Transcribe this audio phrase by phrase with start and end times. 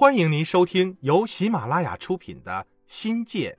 [0.00, 2.52] 欢迎您收听由喜马拉雅出品的
[2.86, 3.50] 《新界》，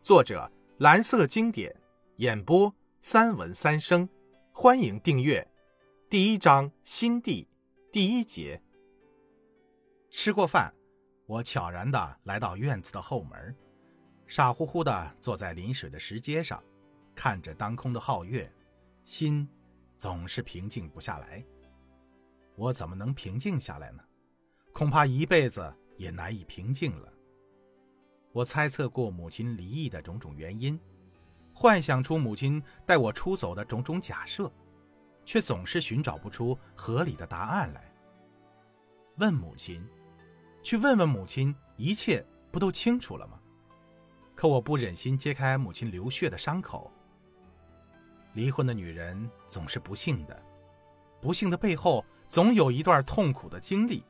[0.00, 1.74] 作者蓝色经典，
[2.18, 4.08] 演播三文三生。
[4.52, 5.44] 欢迎订阅。
[6.08, 7.48] 第一章新地
[7.90, 8.62] 第一节。
[10.08, 10.72] 吃过饭，
[11.26, 13.56] 我悄然的来到院子的后门，
[14.24, 16.62] 傻乎乎的坐在临水的石阶上，
[17.12, 18.48] 看着当空的皓月，
[19.02, 19.48] 心
[19.96, 21.44] 总是平静不下来。
[22.54, 24.04] 我怎么能平静下来呢？
[24.72, 25.74] 恐怕一辈子。
[25.98, 27.12] 也难以平静了。
[28.32, 30.80] 我猜测过母亲离异的种种原因，
[31.52, 34.50] 幻想出母亲带我出走的种种假设，
[35.24, 37.92] 却总是寻找不出合理的答案来。
[39.16, 39.84] 问母亲，
[40.62, 43.40] 去问问母亲，一切不都清楚了吗？
[44.36, 46.92] 可我不忍心揭开母亲流血的伤口。
[48.34, 50.40] 离婚的女人总是不幸的，
[51.20, 54.04] 不幸的背后总有一段痛苦的经历。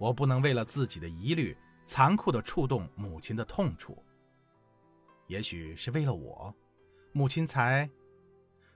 [0.00, 1.54] 我不能为了自己的疑虑，
[1.84, 4.02] 残酷的触动母亲的痛处。
[5.26, 6.54] 也许是为了我，
[7.12, 7.88] 母亲才，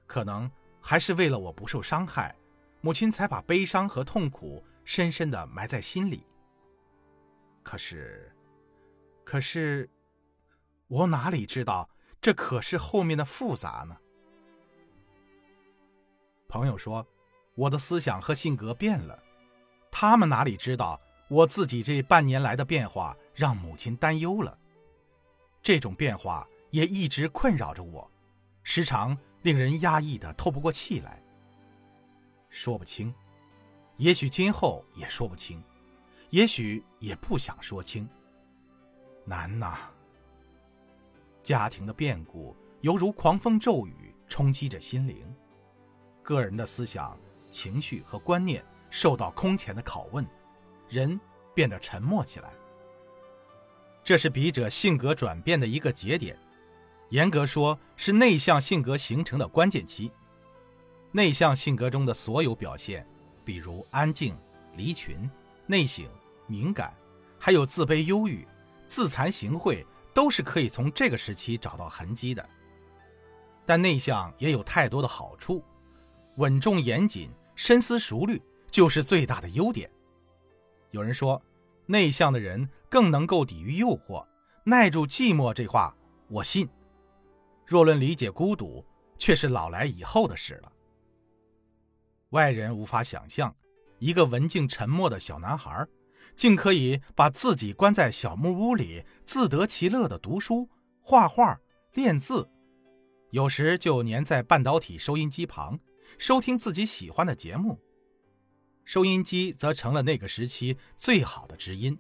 [0.07, 0.51] 可能
[0.83, 2.37] 还是为了我不受伤害，
[2.83, 6.27] 母亲才把悲伤和痛苦深深的埋在心里。
[7.63, 8.31] 可是，
[9.25, 9.89] 可是，
[10.89, 11.89] 我哪里知道
[12.21, 13.97] 这可是后面的复杂呢？
[16.49, 17.07] 朋友说，
[17.55, 19.19] 我的思想和性格变了，
[19.91, 21.01] 他们哪里知道？
[21.29, 24.57] 我自己这半年来的变化让母亲担忧了，
[25.63, 28.11] 这种变化也一直困扰着我，
[28.63, 31.23] 时常令人压抑的透不过气来。
[32.51, 33.13] 说不清，
[33.97, 35.63] 也许今后也说不清，
[36.31, 38.09] 也许也不想说清。
[39.25, 39.77] 难呐！
[41.43, 45.35] 家庭的变故犹如狂风骤雨，冲击着心灵，
[46.23, 50.25] 个人的思想、情绪和观念受到空前的拷问。
[50.95, 51.21] 人
[51.53, 52.53] 变得沉默起来，
[54.05, 56.39] 这是笔者性格转变的一个节点，
[57.09, 60.13] 严格说是内向性格形成的关键期。
[61.11, 63.05] 内向性格中的所有表现，
[63.45, 64.37] 比如安静、
[64.77, 65.29] 离群、
[65.67, 66.07] 内省、
[66.47, 66.95] 敏感，
[67.41, 68.47] 还有自卑、忧郁、
[68.87, 72.49] 自惭形秽，都是可以从这个时期找到痕迹的。
[73.67, 75.65] 但内向也有太多的好处，
[76.37, 79.91] 稳重严谨、深思熟虑，就是最大的优点。
[80.95, 81.43] 有人说，
[81.87, 84.25] 内向的人更能够抵御诱惑，
[84.65, 85.53] 耐住寂寞。
[85.53, 85.93] 这话
[86.29, 86.69] 我信。
[87.67, 88.87] 若论理解孤独，
[89.19, 90.71] 却是老来以后的事了。
[92.29, 93.53] 外人无法想象，
[93.99, 95.85] 一个文静沉默的小男孩，
[96.37, 101.59] 竟可以把自己关在小木屋里，自得其乐的读书、画画、
[101.95, 102.49] 练字，
[103.31, 105.77] 有时就粘在半导体收音机旁，
[106.19, 107.81] 收听自己喜欢的节目。
[108.85, 111.99] 收音机则成了那个时期最好的知音。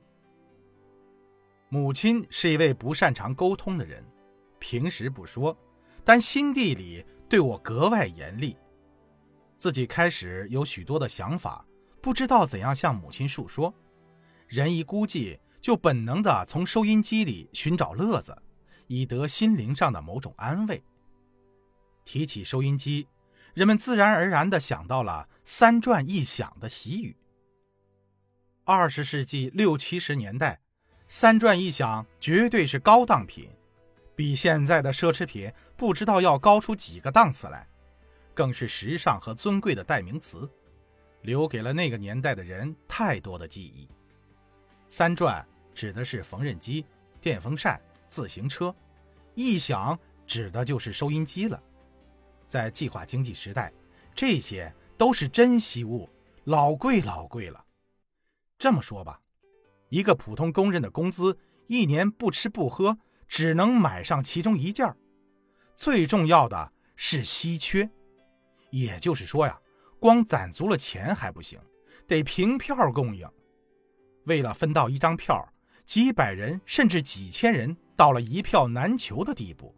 [1.69, 4.05] 母亲是一位不擅长沟通的人，
[4.59, 5.57] 平时不说，
[6.05, 8.57] 但心地里对我格外严厉。
[9.57, 11.67] 自己开始有许多的想法，
[12.01, 13.73] 不知道怎样向母亲述说，
[14.47, 18.37] 人一孤寂，就本能的从收音机里寻找乐子，
[18.87, 20.83] 以得心灵上的某种安慰。
[22.05, 23.09] 提起收音机。
[23.55, 27.17] 人们自然而然地想到了三转一响的习语。
[28.65, 30.61] 二十世纪六七十年代，
[31.09, 33.49] 三转一响绝对是高档品，
[34.17, 37.69] 比现在的奢侈品不知道要高出几个档次来，
[38.35, 40.51] 更是时尚和尊贵的代名词，
[41.23, 43.89] 留给了那个年代的人太多的记忆。
[44.89, 46.85] 三转指的是缝纫机、
[47.21, 48.75] 电风扇、自行车，
[49.35, 51.63] 一响指的就是收音机了。
[52.47, 53.73] 在计划经济时代，
[54.15, 56.09] 这些都是珍稀物，
[56.45, 57.65] 老贵老贵了。
[58.59, 59.21] 这么说吧，
[59.89, 62.97] 一个普通工人的工资一年不吃不喝，
[63.27, 64.95] 只能买上其中一件
[65.77, 67.91] 最重要的是稀缺，
[68.71, 69.61] 也就是说呀，
[69.99, 71.59] 光攒足了钱还不行，
[72.07, 73.29] 得凭票供应。
[74.25, 75.47] 为了分到一张票，
[75.85, 79.75] 几百人甚至几千人到了一票难求的地步。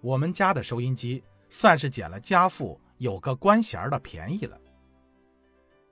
[0.00, 1.24] 我们家的收音机。
[1.52, 4.58] 算是捡了家父有个官衔的便宜了。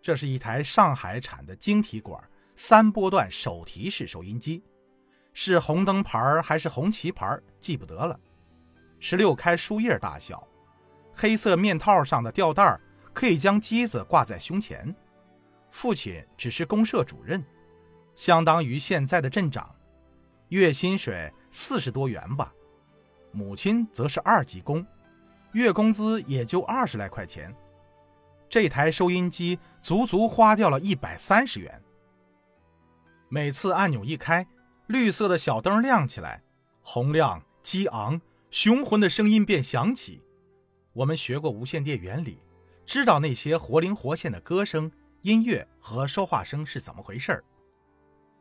[0.01, 2.19] 这是一台上海产的晶体管
[2.57, 4.65] 三波段手提式收音机，
[5.35, 8.19] 是红灯牌还是红旗牌记不得了。
[9.01, 10.49] 十六开书页大小，
[11.13, 12.81] 黑色面套上的吊带
[13.13, 14.95] 可以将机子挂在胸前。
[15.71, 17.45] 父亲只是公社主任，
[18.15, 19.77] 相当于现在的镇长，
[20.49, 22.51] 月薪水四十多元吧。
[23.31, 24.85] 母亲则是二级工。
[25.53, 27.55] 月工资也就二十来块钱，
[28.49, 31.83] 这台收音机足足花掉了一百三十元。
[33.29, 34.47] 每次按钮一开，
[34.87, 36.43] 绿色的小灯亮起来，
[36.83, 38.21] 洪亮、激昂、
[38.51, 40.23] 雄浑的声音便响起。
[40.93, 42.39] 我们学过无线电原理，
[42.87, 44.91] 知道那些活灵活现的歌声、
[45.23, 47.45] 音乐和说话声是怎么回事儿，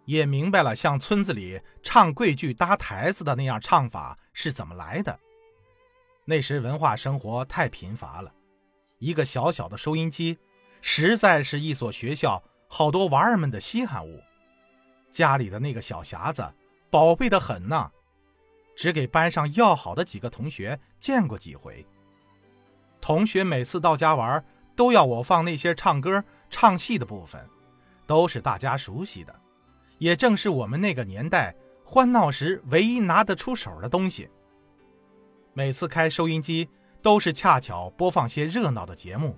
[0.06, 5.20] 也明白了像村子里唱桂剧搭台子的那样唱法是怎么来的。
[6.30, 8.32] 那时文化生活太贫乏了，
[9.00, 10.38] 一个小小的收音机，
[10.80, 14.22] 实在是一所学校好多娃儿们的稀罕物。
[15.10, 16.48] 家里的那个小匣子，
[16.92, 17.90] 宝贝的很呢，
[18.76, 21.84] 只给班上要好的几个同学见过几回。
[23.02, 27.44] 同学每次到家玩，都要我放那些唱歌、唱戏的部分，
[28.06, 29.36] 都是大家熟悉的，
[29.98, 34.30] 也正是我们那个年代欢闹时唯一拿得出手的东西。
[35.60, 36.70] 每次开收音机，
[37.02, 39.38] 都是恰巧播放些热闹的节目，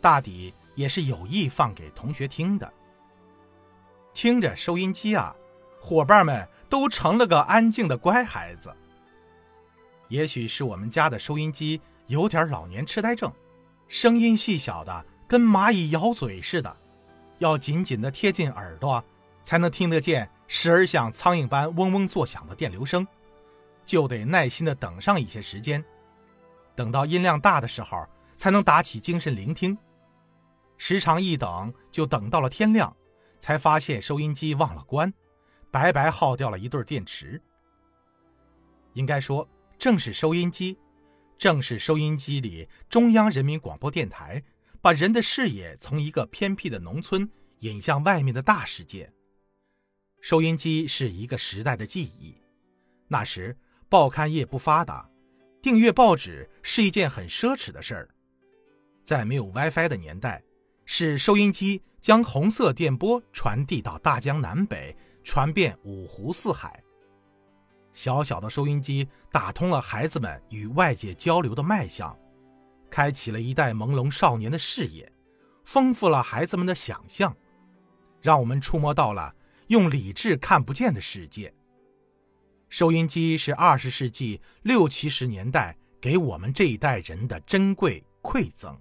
[0.00, 2.72] 大抵也是有意放给同学听的。
[4.14, 5.36] 听着收音机啊，
[5.78, 8.74] 伙伴们都成了个安静的乖孩子。
[10.08, 13.30] 也许是我们家的收音机有点老年痴呆症，
[13.86, 16.74] 声音细小的跟蚂蚁咬嘴似的，
[17.38, 19.04] 要紧紧的贴近耳朵，
[19.42, 23.06] 才能听得见时而像苍蝇般嗡嗡作响的电流声，
[23.84, 25.84] 就得耐心的等上一些时间，
[26.74, 29.76] 等到音量大的时候，才能打起精神聆听。
[30.76, 32.94] 时常一等就等到了天亮。
[33.40, 35.10] 才发现收音机忘了关，
[35.70, 37.40] 白白耗掉了一对电池。
[38.92, 39.48] 应该说，
[39.78, 40.78] 正是收音机，
[41.38, 44.44] 正是收音机里中央人民广播电台，
[44.82, 47.26] 把人的视野从一个偏僻的农村
[47.60, 49.10] 引向外面的大世界。
[50.20, 52.36] 收音机是一个时代的记忆。
[53.08, 53.56] 那时
[53.90, 55.06] 报刊业不发达，
[55.60, 58.08] 订阅报纸是一件很奢侈的事儿。
[59.02, 60.42] 在没有 WiFi 的年代，
[60.86, 61.82] 是收音机。
[62.00, 66.82] 将红色电波传递到大江南北，传遍五湖四海。
[67.92, 72.18] 小小的收音机打通了孩子们与外界交流的脉象，
[72.90, 75.12] 开启了一代朦胧少年的视野，
[75.66, 77.36] 丰富了孩子们的想象，
[78.22, 79.34] 让我们触摸到了
[79.66, 81.52] 用理智看不见的世界。
[82.70, 88.80] 收音机是二十世纪六七十年代给我们这一代人的珍贵馈赠。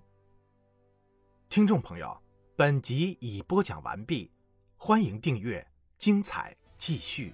[1.49, 2.17] 听众朋友。
[2.55, 4.29] 本集已播讲完毕，
[4.75, 5.65] 欢迎订阅，
[5.97, 7.33] 精彩继续。